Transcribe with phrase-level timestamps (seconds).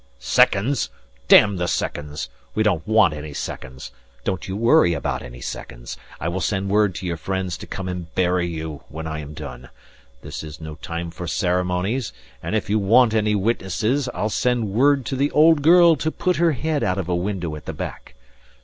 [0.17, 0.89] "Seconds!
[1.27, 2.27] Damn the seconds!
[2.55, 3.91] We don't want any seconds.
[4.23, 5.95] Don't you worry about any seconds.
[6.19, 9.35] I will send word to your friends to come and bury you when I am
[9.35, 9.69] done.
[10.23, 12.13] This is no time for ceremonies.
[12.41, 16.37] And if you want any witnesses, I'll send word to the old girl to put
[16.37, 18.15] her head out of a window at the back.